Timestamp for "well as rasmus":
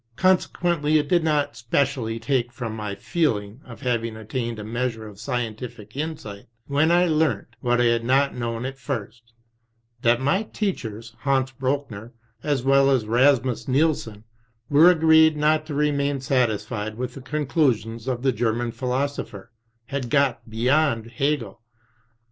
12.63-13.67